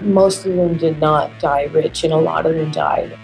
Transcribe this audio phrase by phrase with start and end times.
[0.00, 3.16] Most of them did not die rich, and a lot of them died.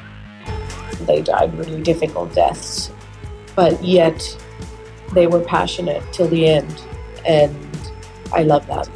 [1.01, 2.93] They died really difficult deaths,
[3.57, 4.23] but yet
[5.13, 6.85] they were passionate till the end,
[7.27, 7.93] and
[8.33, 8.89] I love that.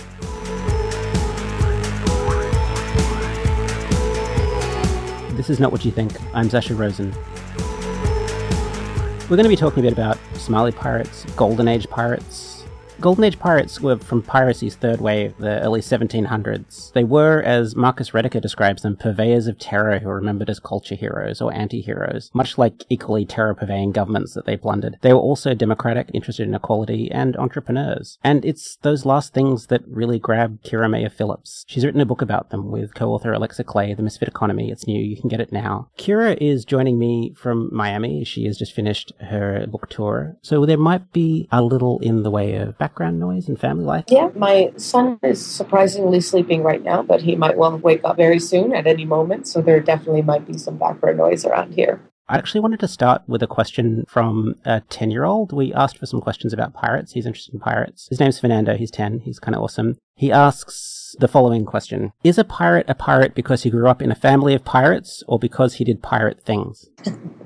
[5.37, 6.13] This is Not What You Think.
[6.33, 7.13] I'm Sasha Rosen.
[9.29, 12.54] We're going to be talking a bit about Somali pirates, Golden Age pirates,
[13.01, 16.93] Golden Age pirates were from piracy's third wave, the early 1700s.
[16.93, 20.95] They were, as Marcus Rediker describes them, purveyors of terror who are remembered as culture
[20.95, 24.99] heroes or anti-heroes, much like equally terror-purveying governments that they plundered.
[25.03, 28.19] They were also democratic, interested in equality, and entrepreneurs.
[28.23, 31.65] And it's those last things that really grab Kyra Maya Phillips.
[31.67, 34.71] She's written a book about them with co-author Alexa Clay, The Misfit Economy.
[34.71, 35.89] It's new, you can get it now.
[35.99, 38.25] Kyra is joining me from Miami.
[38.25, 40.37] She has just finished her book tour.
[40.43, 44.05] So there might be a little in the way of background noise and family life?
[44.09, 48.39] Yeah, my son is surprisingly sleeping right now, but he might well wake up very
[48.39, 49.49] soon at any moment.
[49.49, 52.01] So there definitely might be some background noise around here.
[52.29, 55.53] I actually wanted to start with a question from a 10 year old.
[55.53, 57.13] We asked for some questions about pirates.
[57.13, 58.09] He's interested in pirates.
[58.09, 58.77] His name's Fernando.
[58.77, 59.21] He's 10.
[59.21, 59.97] He's kind of awesome.
[60.15, 64.11] He asks the following question Is a pirate a pirate because he grew up in
[64.11, 66.87] a family of pirates or because he did pirate things?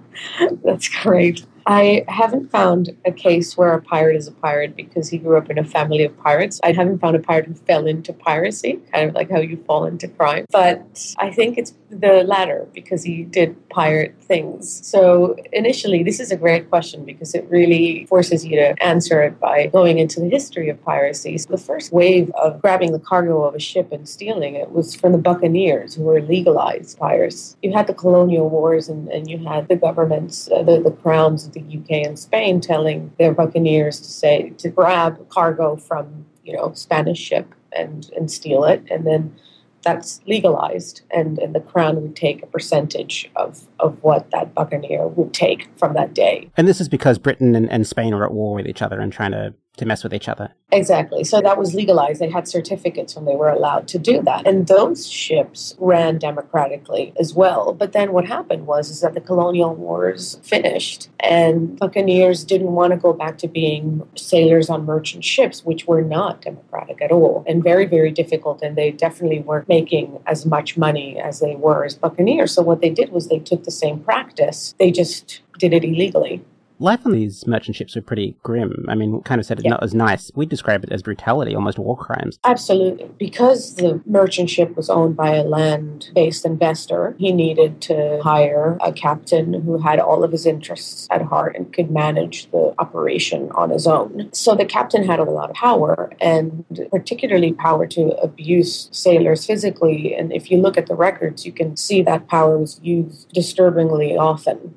[0.65, 1.45] That's great.
[1.69, 5.51] I haven't found a case where a pirate is a pirate because he grew up
[5.51, 6.59] in a family of pirates.
[6.65, 9.85] I haven't found a pirate who fell into piracy, kind of like how you fall
[9.85, 10.47] into crime.
[10.51, 14.87] But I think it's the latter because he did pirate things.
[14.87, 19.39] So initially, this is a great question because it really forces you to answer it
[19.39, 21.37] by going into the history of piracy.
[21.37, 24.95] So the first wave of grabbing the cargo of a ship and stealing it was
[24.95, 27.59] from the buccaneers who were legalized pirates.
[27.63, 31.47] You had the colonial wars and, and you had the governments, uh, the, the crowns
[31.67, 36.73] the UK and Spain telling their buccaneers to say to grab cargo from you know
[36.75, 39.35] Spanish ship and and steal it, and then
[39.83, 45.07] that's legalized, and and the crown would take a percentage of of what that buccaneer
[45.07, 46.51] would take from that day.
[46.57, 49.13] And this is because Britain and, and Spain are at war with each other and
[49.13, 50.55] trying to to mess with each other.
[50.71, 51.25] Exactly.
[51.25, 52.21] So that was legalized.
[52.21, 54.47] They had certificates when they were allowed to do that.
[54.47, 57.73] And those ships ran democratically as well.
[57.73, 62.93] But then what happened was is that the colonial wars finished and buccaneers didn't want
[62.93, 67.45] to go back to being sailors on merchant ships, which were not democratic at all
[67.47, 68.63] and very, very difficult.
[68.63, 72.53] And they definitely weren't making as much money as they were as buccaneers.
[72.53, 76.45] So what they did was they took the same practice, they just did it illegally
[76.79, 78.85] life on these merchant ships were pretty grim.
[78.89, 79.71] I mean, kind of said it's yeah.
[79.71, 80.31] not as nice.
[80.35, 82.39] We describe it as brutality, almost war crimes.
[82.45, 83.11] Absolutely.
[83.19, 88.79] Because the merchant ship was owned by a land based investor, he needed to hire
[88.81, 93.51] a captain who had all of his interests at heart and could manage the operation
[93.53, 94.29] on his own.
[94.33, 100.15] So the captain had a lot of power and particularly power to abuse sailors physically.
[100.15, 104.17] And if you look at the records, you can see that power was used disturbingly
[104.17, 104.75] often.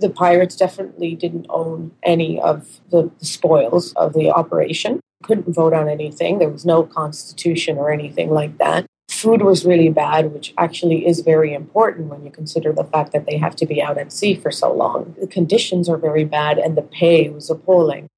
[0.00, 5.88] The pirates definitely didn't own any of the, spoils of the operation, couldn't vote on
[5.88, 6.38] anything.
[6.38, 8.86] There was no constitution or anything like that
[9.20, 13.26] food was really bad, which actually is very important when you consider the fact that
[13.26, 15.14] they have to be out at sea for so long.
[15.20, 18.08] The conditions are very bad and the pay was appalling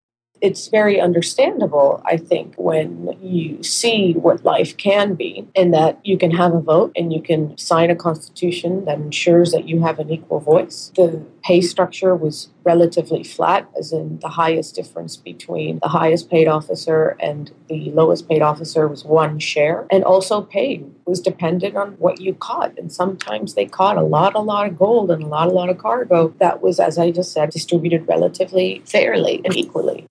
[0.42, 6.19] it's very understandable, I think, when you see what life can be, and that you
[6.19, 10.00] can have a vote and you can sign a constitution that ensures that you have
[10.00, 10.91] an equal voice.
[10.97, 16.48] The pay structure was relatively flat, as in the highest difference between the highest paid
[16.48, 19.86] officer and the lowest paid officer was one share.
[19.92, 22.76] And also, pay was dependent on what you caught.
[22.76, 25.69] And sometimes they caught a lot, a lot of gold and a lot, a lot
[25.69, 30.06] of cargo that was, as I just said, distributed relatively fairly and equally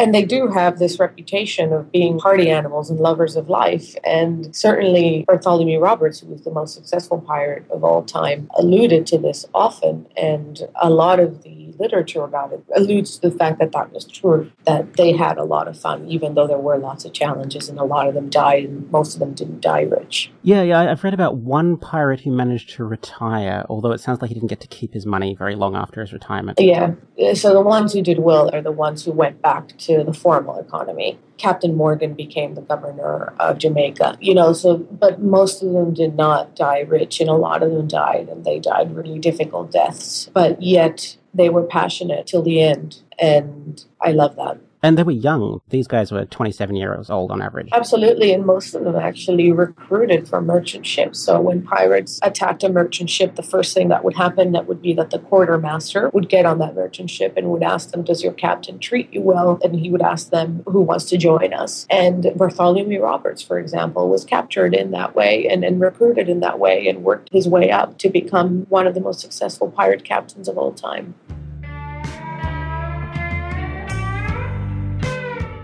[0.00, 3.94] and they do have this reputation of being party animals and lovers of life.
[4.02, 9.18] And certainly Bartholomew Roberts, who was the most successful pirate of all time, alluded to
[9.18, 10.06] this often.
[10.16, 14.04] And a lot of the literature about it alludes to the fact that that was
[14.04, 17.68] true, that they had a lot of fun, even though there were lots of challenges
[17.68, 20.30] and a lot of them died, and most of them didn't die rich.
[20.42, 24.28] Yeah, yeah, I've read about one pirate who managed to retire, although it sounds like
[24.28, 26.58] he didn't get to keep his money very long after his retirement.
[26.60, 26.94] Yeah,
[27.34, 30.58] so the ones who did well are the ones who went back to the formal
[30.58, 31.18] economy.
[31.38, 36.14] Captain Morgan became the governor of Jamaica, you know, so, but most of them did
[36.14, 40.30] not die rich, and a lot of them died, and they died really difficult deaths.
[40.32, 44.58] But yet, they were passionate till the end, and I love that.
[44.82, 45.60] And they were young.
[45.68, 47.68] These guys were 27 years old on average.
[47.72, 48.32] Absolutely.
[48.32, 51.20] And most of them actually recruited from merchant ships.
[51.20, 54.80] So when pirates attacked a merchant ship, the first thing that would happen that would
[54.80, 58.22] be that the quartermaster would get on that merchant ship and would ask them, Does
[58.22, 59.58] your captain treat you well?
[59.62, 61.86] And he would ask them, Who wants to join us?
[61.90, 66.58] And Bartholomew Roberts, for example, was captured in that way and, and recruited in that
[66.58, 70.48] way and worked his way up to become one of the most successful pirate captains
[70.48, 71.14] of all time.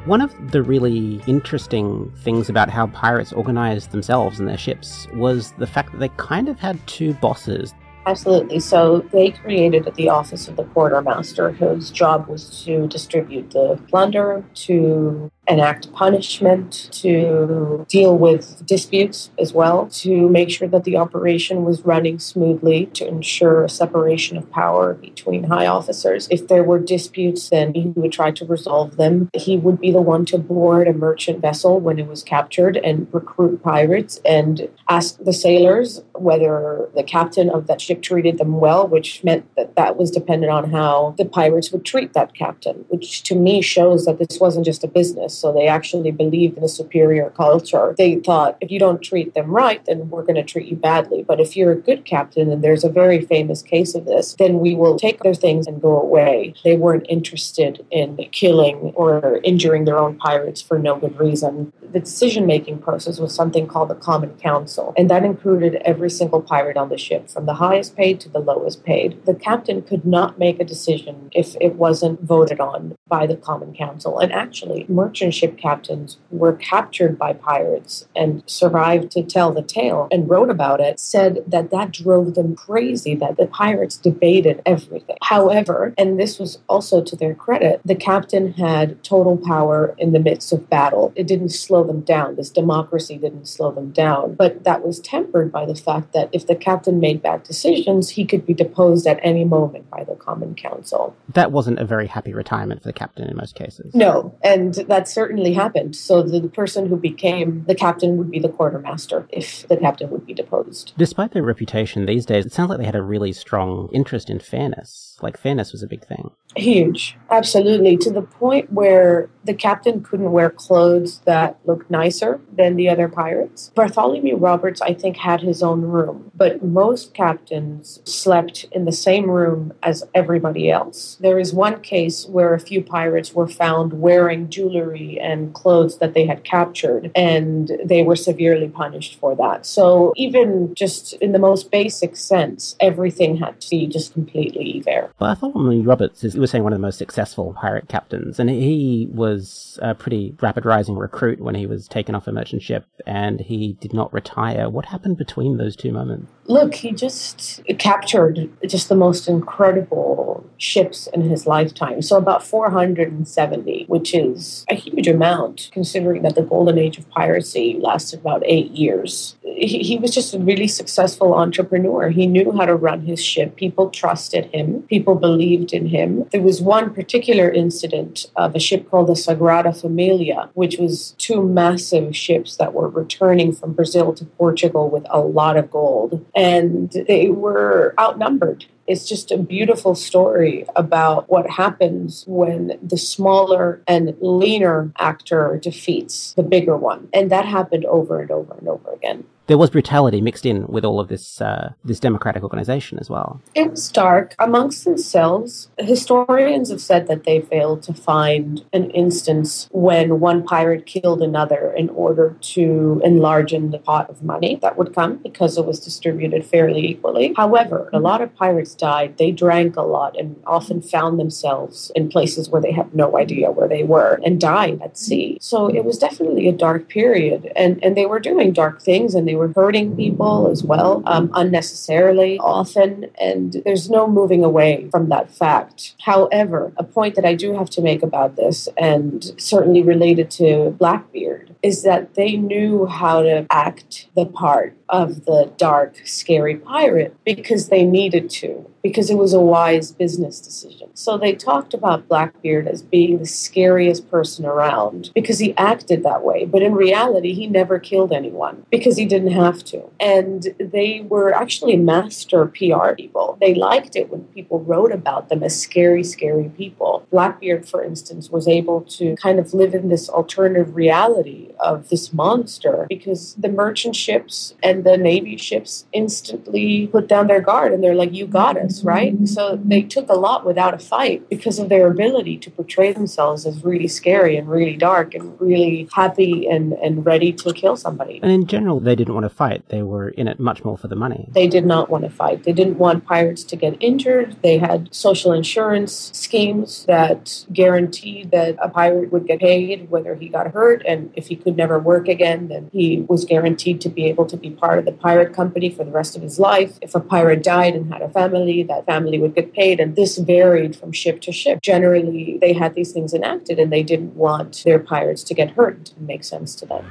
[0.06, 5.50] One of the really interesting things about how pirates organized themselves and their ships was
[5.58, 7.74] the fact that they kind of had two bosses.
[8.06, 8.60] Absolutely.
[8.60, 14.44] So they created the office of the quartermaster, whose job was to distribute the plunder,
[14.54, 21.64] to enact punishment, to deal with disputes as well, to make sure that the operation
[21.64, 26.26] was running smoothly, to ensure a separation of power between high officers.
[26.30, 29.30] If there were disputes, then he would try to resolve them.
[29.34, 33.06] He would be the one to board a merchant vessel when it was captured and
[33.12, 38.88] recruit pirates and ask the sailors whether the captain of that ship treated them well,
[38.88, 43.22] which meant that that was dependent on how the pirates would treat that captain, which
[43.22, 46.68] to me shows that this wasn't just a business so they actually believed in a
[46.68, 47.94] superior culture.
[47.96, 51.22] They thought if you don't treat them right, then we're going to treat you badly.
[51.22, 54.60] But if you're a good captain, and there's a very famous case of this, then
[54.60, 56.54] we will take their things and go away.
[56.64, 61.72] They weren't interested in killing or injuring their own pirates for no good reason.
[61.92, 66.42] The decision making process was something called the Common Council, and that included every single
[66.42, 69.24] pirate on the ship, from the highest paid to the lowest paid.
[69.24, 73.74] The captain could not make a decision if it wasn't voted on by the Common
[73.74, 74.18] Council.
[74.18, 80.08] And actually, merchant ship captains were captured by pirates and survived to tell the tale
[80.10, 85.16] and wrote about it said that that drove them crazy, that the pirates debated everything.
[85.22, 90.18] However, and this was also to their credit, the captain had total power in the
[90.18, 91.12] midst of battle.
[91.16, 92.36] It didn't slow them down.
[92.36, 94.34] This democracy didn't slow them down.
[94.34, 98.24] But that was tempered by the fact that if the captain made bad decisions, he
[98.24, 101.16] could be deposed at any moment by the Common Council.
[101.34, 103.94] That wasn't a very happy retirement for the captain in most cases.
[103.94, 105.60] No, and that's certainly mm-hmm.
[105.60, 105.96] happened.
[105.96, 110.10] So the, the person who became the captain would be the quartermaster if the captain
[110.10, 110.92] would be deposed.
[110.98, 114.40] Despite their reputation these days, it sounds like they had a really strong interest in
[114.40, 115.05] fairness.
[115.22, 116.30] Like fairness was a big thing.
[116.56, 122.76] Huge, absolutely, to the point where the captain couldn't wear clothes that looked nicer than
[122.76, 123.70] the other pirates.
[123.74, 129.30] Bartholomew Roberts, I think, had his own room, but most captains slept in the same
[129.30, 131.16] room as everybody else.
[131.20, 136.14] There is one case where a few pirates were found wearing jewelry and clothes that
[136.14, 139.66] they had captured, and they were severely punished for that.
[139.66, 144.80] So, even just in the most basic sense, everything had to be just completely
[145.18, 149.78] Bartholomew Roberts is was saying one of the most successful pirate captains, and he was
[149.82, 153.74] a pretty rapid rising recruit when he was taken off a merchant ship, and he
[153.80, 154.68] did not retire.
[154.68, 156.30] What happened between those two moments?
[156.46, 162.02] Look, he just captured just the most incredible ships in his lifetime.
[162.02, 167.78] So about 470, which is a huge amount considering that the golden age of piracy
[167.80, 169.35] lasted about eight years.
[169.56, 172.10] He, was just a really successful entrepreneur.
[172.10, 173.56] He knew how to run his ship.
[173.56, 174.82] People trusted him.
[174.82, 176.28] People believed in him.
[176.30, 181.42] There was one particular incident of a ship called the Sagrada Familia, which was two
[181.42, 186.24] massive ships that were returning from Brazil to Portugal with a lot of gold.
[186.34, 193.82] And they were outnumbered it's just a beautiful story about what happens when the smaller
[193.86, 197.08] and leaner actor defeats the bigger one.
[197.12, 200.84] And that happened over and over and over again there was brutality mixed in with
[200.84, 203.40] all of this uh, this democratic organization as well.
[203.54, 205.70] It was dark amongst themselves.
[205.78, 211.72] Historians have said that they failed to find an instance when one pirate killed another
[211.72, 216.44] in order to enlarge the pot of money that would come because it was distributed
[216.44, 217.32] fairly equally.
[217.36, 219.16] However, a lot of pirates died.
[219.18, 223.52] They drank a lot and often found themselves in places where they had no idea
[223.52, 225.38] where they were and died at sea.
[225.40, 229.28] So it was definitely a dark period, and and they were doing dark things and
[229.28, 235.08] they were hurting people as well, um, unnecessarily often, and there's no moving away from
[235.08, 235.94] that fact.
[236.00, 240.70] However, a point that I do have to make about this, and certainly related to
[240.78, 247.16] Blackbeard, is that they knew how to act the part of the dark, scary pirate
[247.24, 250.88] because they needed to, because it was a wise business decision.
[250.94, 256.22] So they talked about Blackbeard as being the scariest person around because he acted that
[256.22, 256.44] way.
[256.44, 259.90] But in reality, he never killed anyone because he didn't have to.
[259.98, 263.36] And they were actually master PR people.
[263.40, 267.06] They liked it when people wrote about them as scary, scary people.
[267.10, 272.12] Blackbeard, for instance, was able to kind of live in this alternative reality of this
[272.12, 277.82] monster because the merchant ships and the navy ships instantly put down their guard and
[277.82, 281.58] they're like, "You got us, right?" So they took a lot without a fight because
[281.58, 286.46] of their ability to portray themselves as really scary and really dark and really happy
[286.48, 288.20] and, and ready to kill somebody.
[288.22, 289.68] And in general, they didn't want to fight.
[289.68, 291.28] They were in it much more for the money.
[291.32, 292.44] They did not want to fight.
[292.44, 294.36] They didn't want pirates to get injured.
[294.42, 300.28] They had social insurance schemes that guaranteed that a pirate would get paid whether he
[300.28, 300.82] got hurt.
[300.86, 304.36] And if he could never work again, then he was guaranteed to be able to
[304.36, 306.76] be part of the pirate company for the rest of his life.
[306.82, 309.78] If a pirate died and had a family, that family would get paid.
[309.78, 311.62] And this varied from ship to ship.
[311.62, 315.76] Generally, they had these things enacted and they didn't want their pirates to get hurt.
[315.76, 316.84] It didn't make sense to them.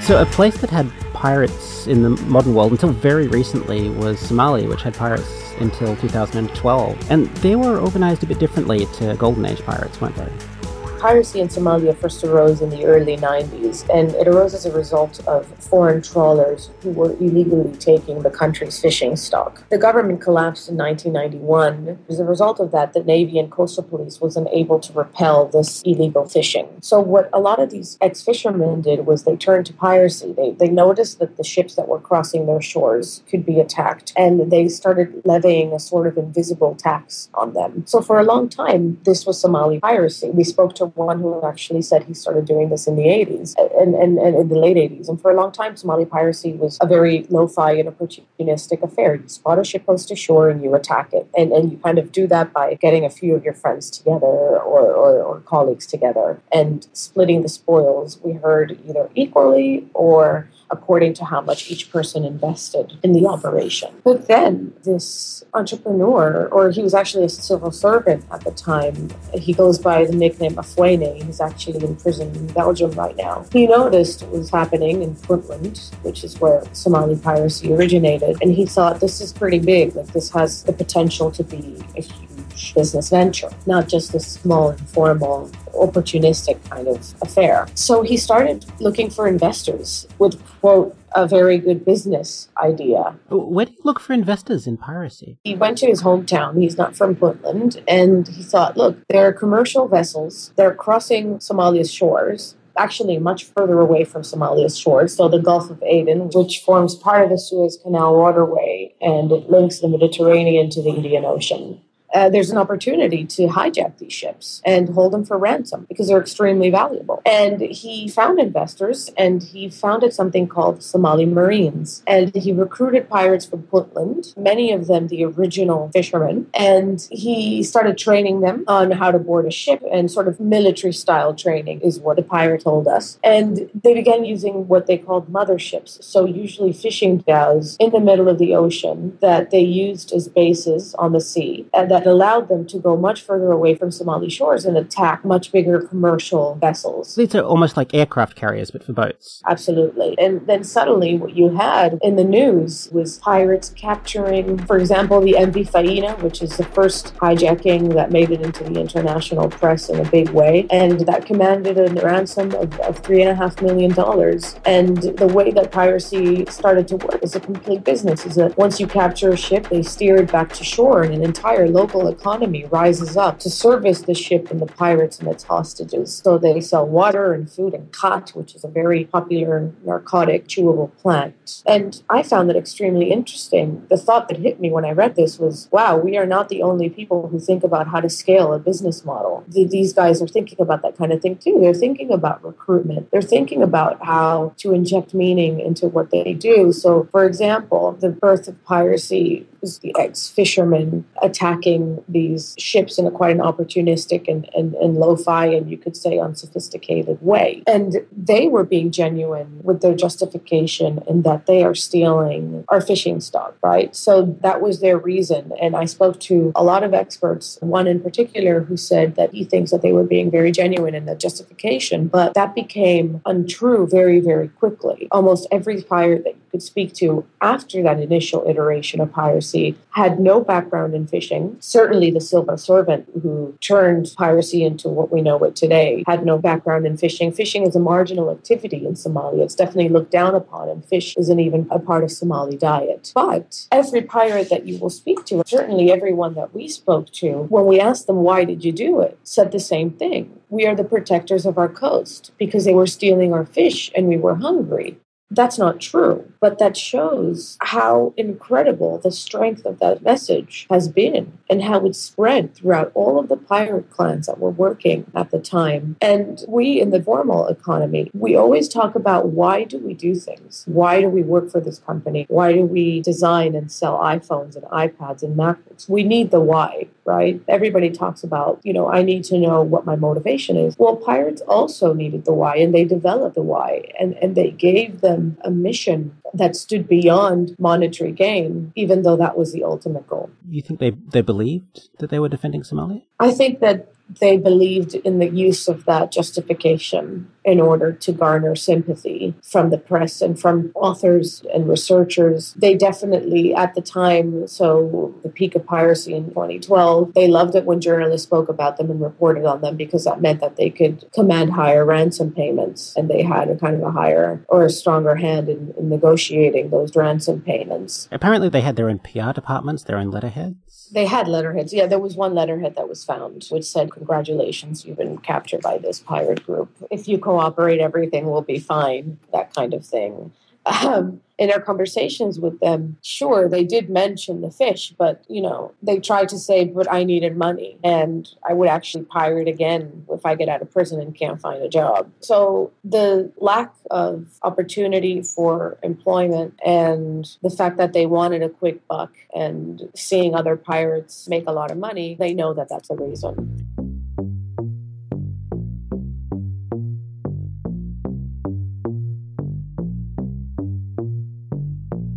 [0.00, 0.86] So, a place that had
[1.20, 7.10] pirates in the modern world until very recently was Somalia, which had pirates until 2012.
[7.10, 10.59] And they were organized a bit differently to Golden Age pirates, weren't they?
[11.00, 15.26] Piracy in Somalia first arose in the early 90s, and it arose as a result
[15.26, 19.66] of foreign trawlers who were illegally taking the country's fishing stock.
[19.70, 22.00] The government collapsed in 1991.
[22.10, 25.80] As a result of that, the Navy and Coastal Police was unable to repel this
[25.86, 26.68] illegal fishing.
[26.82, 30.34] So, what a lot of these ex fishermen did was they turned to piracy.
[30.34, 34.52] They, they noticed that the ships that were crossing their shores could be attacked, and
[34.52, 37.84] they started levying a sort of invisible tax on them.
[37.86, 40.28] So, for a long time, this was Somali piracy.
[40.28, 43.94] We spoke to one who actually said he started doing this in the 80s and,
[43.94, 45.08] and, and in the late 80s.
[45.08, 49.14] And for a long time, Somali piracy was a very lo fi and opportunistic affair.
[49.16, 51.28] You spot a ship close to shore and you attack it.
[51.36, 54.26] And, and you kind of do that by getting a few of your friends together
[54.26, 58.20] or, or, or colleagues together and splitting the spoils.
[58.22, 63.90] We heard either equally or according to how much each person invested in the operation.
[64.04, 69.52] But then this entrepreneur, or he was actually a civil servant at the time, he
[69.52, 71.22] goes by the nickname Afweyne.
[71.24, 73.44] He's actually in prison in Belgium right now.
[73.52, 78.66] He noticed what was happening in Puntland, which is where Somali piracy originated, and he
[78.66, 79.94] thought this is pretty big.
[79.94, 82.29] Like this has the potential to be a huge
[82.74, 87.66] business venture, not just a small informal opportunistic kind of affair.
[87.74, 93.16] So he started looking for investors with, quote, a very good business idea.
[93.30, 95.38] Where do you look for investors in piracy?
[95.42, 96.60] He went to his hometown.
[96.60, 97.82] He's not from Puntland.
[97.88, 100.52] And he thought, look, there are commercial vessels.
[100.56, 105.14] They're crossing Somalia's shores actually much further away from Somalia's shores.
[105.14, 109.50] So the Gulf of Aden, which forms part of the Suez Canal waterway and it
[109.50, 111.80] links the Mediterranean to the Indian Ocean
[112.14, 116.20] uh, there's an opportunity to hijack these ships and hold them for ransom because they're
[116.20, 117.22] extremely valuable.
[117.24, 122.02] And he found investors and he founded something called Somali Marines.
[122.06, 126.48] And he recruited pirates from Puntland, many of them the original fishermen.
[126.54, 130.92] And he started training them on how to board a ship and sort of military
[130.92, 133.18] style training is what the pirate told us.
[133.22, 136.02] And they began using what they called motherships.
[136.02, 140.94] So, usually fishing dhows in the middle of the ocean that they used as bases
[140.94, 141.66] on the sea.
[141.72, 145.24] And that that allowed them to go much further away from Somali shores and attack
[145.24, 147.14] much bigger commercial vessels.
[147.14, 149.42] These are almost like aircraft carriers, but for boats.
[149.46, 150.18] Absolutely.
[150.18, 155.34] And then suddenly, what you had in the news was pirates capturing, for example, the
[155.34, 160.00] MV Faina, which is the first hijacking that made it into the international press in
[160.00, 163.92] a big way, and that commanded a ransom of, of three and a half million
[163.92, 164.56] dollars.
[164.64, 168.80] And the way that piracy started to work as a complete business is that once
[168.80, 172.08] you capture a ship, they steer it back to shore, and an entire local local
[172.08, 176.14] economy rises up to service the ship and the pirates and its hostages.
[176.14, 180.96] So they sell water and food and khat, which is a very popular narcotic chewable
[180.98, 181.62] plant.
[181.66, 183.86] And I found that extremely interesting.
[183.90, 186.62] The thought that hit me when I read this was, wow, we are not the
[186.62, 189.44] only people who think about how to scale a business model.
[189.48, 191.58] These guys are thinking about that kind of thing too.
[191.60, 193.10] They're thinking about recruitment.
[193.10, 196.72] They're thinking about how to inject meaning into what they do.
[196.72, 203.10] So, for example, the birth of piracy was the ex-fishermen attacking these ships in a
[203.10, 207.62] quite an opportunistic and, and, and lo-fi and you could say unsophisticated way.
[207.66, 213.20] And they were being genuine with their justification in that they are stealing our fishing
[213.20, 213.94] stock, right?
[213.94, 215.52] So that was their reason.
[215.60, 219.44] And I spoke to a lot of experts, one in particular who said that he
[219.44, 224.20] thinks that they were being very genuine in that justification, but that became untrue very,
[224.20, 225.08] very quickly.
[225.10, 230.40] Almost every pirate that could speak to after that initial iteration of piracy had no
[230.40, 231.56] background in fishing.
[231.60, 236.38] Certainly, the Silver Servant, who turned piracy into what we know it today, had no
[236.38, 237.32] background in fishing.
[237.32, 239.42] Fishing is a marginal activity in Somalia.
[239.42, 243.12] It's definitely looked down upon, and fish isn't even a part of Somali diet.
[243.14, 247.66] But every pirate that you will speak to, certainly everyone that we spoke to, when
[247.66, 250.40] we asked them, why did you do it, said the same thing.
[250.48, 254.16] We are the protectors of our coast because they were stealing our fish and we
[254.16, 254.98] were hungry.
[255.32, 261.38] That's not true, but that shows how incredible the strength of that message has been
[261.48, 265.38] and how it spread throughout all of the pirate clans that were working at the
[265.38, 265.96] time.
[266.00, 270.64] And we in the formal economy, we always talk about why do we do things?
[270.66, 272.26] Why do we work for this company?
[272.28, 275.69] Why do we design and sell iPhones and iPads and MacBooks?
[275.88, 277.40] We need the why, right?
[277.48, 280.76] Everybody talks about, you know, I need to know what my motivation is.
[280.78, 285.00] Well, pirates also needed the why and they developed the why and, and they gave
[285.00, 290.30] them a mission that stood beyond monetary gain, even though that was the ultimate goal.
[290.48, 293.02] You think they, they believed that they were defending Somalia?
[293.18, 293.88] I think that
[294.20, 299.78] they believed in the use of that justification in order to garner sympathy from the
[299.78, 302.54] press and from authors and researchers.
[302.54, 307.64] They definitely, at the time, so the peak of piracy in 2012, they loved it
[307.64, 311.10] when journalists spoke about them and reported on them because that meant that they could
[311.12, 315.16] command higher ransom payments and they had a kind of a higher or a stronger
[315.16, 318.08] hand in, in negotiating those ransom payments.
[318.12, 320.90] Apparently, they had their own PR departments, their own letterheads.
[320.92, 321.72] They had letterheads.
[321.72, 325.78] Yeah, there was one letterhead that was found which said, Congratulations, you've been captured by
[325.78, 326.70] this pirate group.
[326.90, 330.32] If you cooperate, everything will be fine, that kind of thing.
[330.66, 335.72] Um, in our conversations with them, sure, they did mention the fish, but you know,
[335.80, 340.26] they tried to say, but I needed money and I would actually pirate again if
[340.26, 342.10] I get out of prison and can't find a job.
[342.20, 348.86] So the lack of opportunity for employment and the fact that they wanted a quick
[348.88, 352.96] buck and seeing other pirates make a lot of money, they know that that's a
[352.96, 353.79] reason.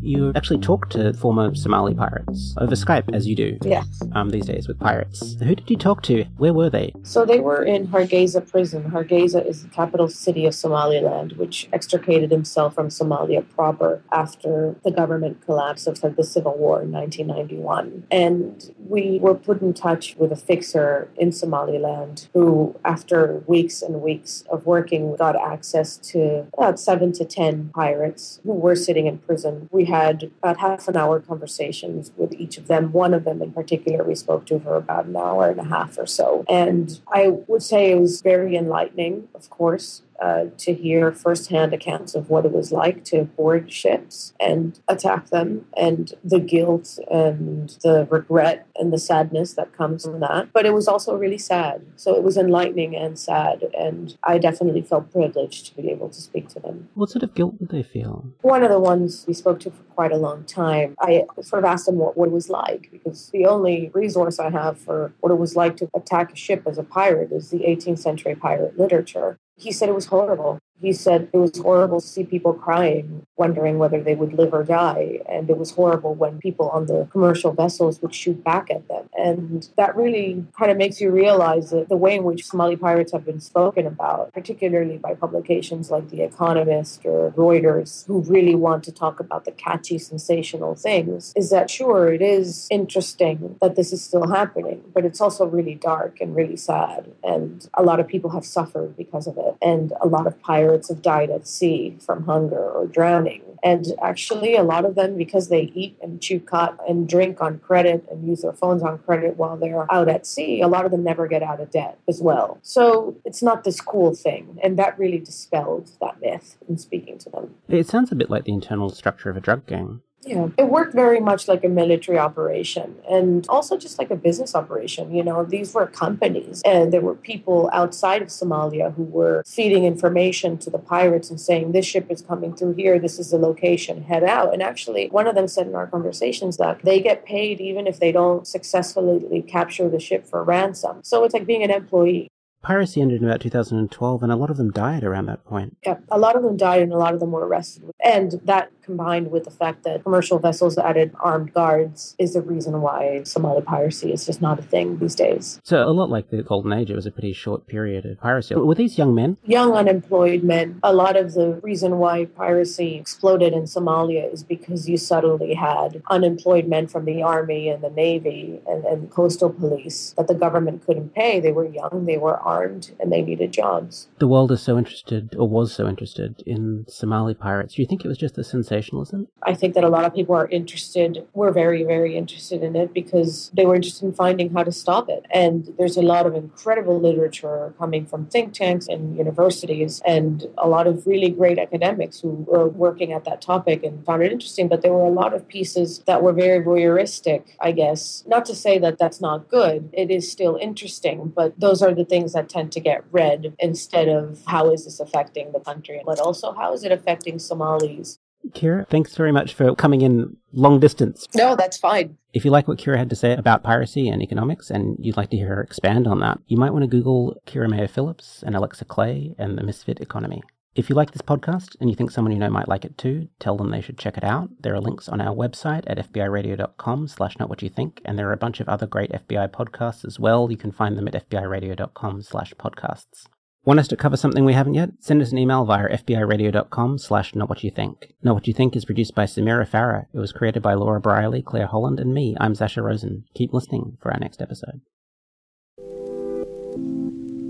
[0.03, 3.57] You actually talk to former Somali pirates over Skype, as you do.
[3.63, 4.01] Yes.
[4.13, 5.35] Um, these days with pirates.
[5.39, 6.25] Who did you talk to?
[6.37, 6.93] Where were they?
[7.03, 8.91] So they were in Hargeisa prison.
[8.91, 14.91] Hargeisa is the capital city of Somaliland, which extricated himself from Somalia proper after the
[14.91, 18.05] government collapse of the civil war in 1991.
[18.11, 24.03] And we were put in touch with a fixer in Somaliland who, after weeks and
[24.03, 29.17] weeks of working, got access to about seven to ten pirates who were sitting in
[29.17, 29.67] prison.
[29.71, 32.91] We had about half an hour conversations with each of them.
[32.91, 35.97] One of them in particular, we spoke to for about an hour and a half
[35.97, 36.45] or so.
[36.47, 42.15] And I would say it was very enlightening, of course uh, to hear firsthand accounts
[42.15, 47.77] of what it was like to board ships and attack them, and the guilt and
[47.83, 50.47] the regret and the sadness that comes from that.
[50.53, 51.85] But it was also really sad.
[51.97, 56.21] So it was enlightening and sad, and I definitely felt privileged to be able to
[56.21, 56.87] speak to them.
[56.93, 58.25] What sort of guilt did they feel?
[58.41, 61.69] One of the ones we spoke to for quite a long time, I sort of
[61.69, 65.31] asked them what, what it was like because the only resource I have for what
[65.31, 68.79] it was like to attack a ship as a pirate is the 18th century pirate
[68.79, 69.37] literature.
[69.55, 70.59] He said it was horrible.
[70.83, 74.65] He said it was horrible to see people crying, wondering whether they would live or
[74.65, 75.19] die.
[75.29, 79.09] And it was horrible when people on the commercial vessels would shoot back at them.
[79.17, 83.13] And that really kind of makes you realize that the way in which Somali pirates
[83.13, 88.83] have been spoken about, particularly by publications like The Economist or Reuters, who really want
[88.83, 93.93] to talk about the catchy, sensational things, is that sure, it is interesting that this
[93.93, 97.09] is still happening, but it's also really dark and really sad.
[97.23, 99.55] And a lot of people have suffered because of it.
[99.61, 103.41] And a lot of pirates have died at sea from hunger or drowning.
[103.63, 107.59] And actually, a lot of them, because they eat and chew khat and drink on
[107.59, 110.91] credit and use their phones on credit while they're out at sea, a lot of
[110.91, 112.59] them never get out of debt as well.
[112.61, 114.59] So it's not this cool thing.
[114.61, 117.55] And that really dispelled that myth in speaking to them.
[117.69, 120.01] It sounds a bit like the internal structure of a drug gang.
[120.25, 124.55] Yeah, it worked very much like a military operation and also just like a business
[124.55, 125.13] operation.
[125.13, 129.85] You know, these were companies and there were people outside of Somalia who were feeding
[129.85, 133.37] information to the pirates and saying, this ship is coming through here, this is the
[133.37, 134.53] location, head out.
[134.53, 137.99] And actually, one of them said in our conversations that they get paid even if
[137.99, 141.01] they don't successfully capture the ship for ransom.
[141.03, 142.29] So it's like being an employee.
[142.61, 145.75] Piracy ended in about 2012, and a lot of them died around that point.
[145.85, 147.91] Yeah, a lot of them died, and a lot of them were arrested.
[148.01, 152.81] And that combined with the fact that commercial vessels added armed guards, is the reason
[152.81, 155.59] why Somali piracy is just not a thing these days.
[155.63, 158.55] So, a lot like the Golden Age, it was a pretty short period of piracy.
[158.55, 159.37] Were these young men?
[159.45, 160.79] Young, unemployed men.
[160.83, 166.01] A lot of the reason why piracy exploded in Somalia is because you suddenly had
[166.09, 170.85] unemployed men from the army and the navy and, and coastal police that the government
[170.85, 171.39] couldn't pay.
[171.39, 174.07] They were young, they were armed, and they needed jobs.
[174.19, 177.75] The world is so interested, or was so interested, in Somali pirates.
[177.75, 178.43] Do you think it was just the
[178.73, 179.27] sensationalism?
[179.43, 182.93] I think that a lot of people are interested, were very, very interested in it
[182.93, 185.25] because they were interested in finding how to stop it.
[185.31, 190.67] And there's a lot of incredible literature coming from think tanks and universities, and a
[190.67, 194.67] lot of really great academics who were working at that topic and found it interesting.
[194.67, 198.23] But there were a lot of pieces that were very voyeuristic, I guess.
[198.27, 202.05] Not to say that that's not good, it is still interesting, but those are the
[202.05, 206.19] things that tend to get read instead of how is this affecting the country, but
[206.19, 208.19] also how is it affecting Somalis.
[208.51, 211.27] Kyra, thanks very much for coming in long distance.
[211.33, 212.17] No, that's fine.
[212.33, 215.29] If you like what Kyra had to say about piracy and economics and you'd like
[215.31, 218.55] to hear her expand on that, you might want to Google Kyra Maya Phillips and
[218.55, 220.41] Alexa Clay and the Misfit Economy.
[220.75, 223.27] If you like this podcast and you think someone you know might like it too,
[223.37, 224.49] tell them they should check it out.
[224.59, 228.27] There are links on our website at fbiradio.com slash not what you think, and there
[228.27, 230.49] are a bunch of other great FBI podcasts as well.
[230.49, 233.27] You can find them at fbiradio.com slash podcasts.
[233.65, 234.89] Want us to cover something we haven't yet?
[234.99, 238.13] Send us an email via fbiradio.com slash not what you think.
[238.21, 240.07] Not What You Think is produced by Samira Farah.
[240.13, 242.35] It was created by Laura Briley, Claire Holland, and me.
[242.41, 243.23] I'm Sasha Rosen.
[243.33, 244.81] Keep listening for our next episode.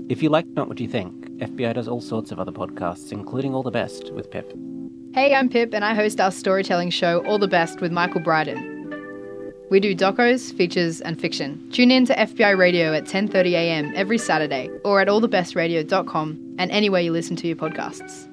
[0.08, 3.52] If you like Not What You Think, FBI does all sorts of other podcasts, including
[3.52, 4.52] All the Best with Pip.
[5.14, 8.73] Hey, I'm Pip, and I host our storytelling show All the Best with Michael Bryden.
[9.74, 11.68] We do docos, features, and fiction.
[11.72, 13.92] Tune in to FBI Radio at 10:30 a.m.
[13.96, 18.28] every Saturday, or at allthebestradio.com and anywhere you listen to your podcasts.